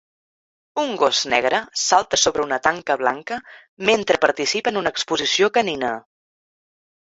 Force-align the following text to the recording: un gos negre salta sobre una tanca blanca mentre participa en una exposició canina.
un 0.83 0.93
gos 1.01 1.19
negre 1.33 1.59
salta 1.81 2.19
sobre 2.21 2.45
una 2.45 2.59
tanca 2.69 2.95
blanca 3.03 3.37
mentre 3.91 4.21
participa 4.25 4.73
en 4.75 4.81
una 4.83 4.95
exposició 4.97 5.53
canina. 5.59 5.93